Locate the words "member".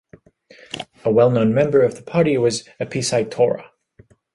1.53-1.83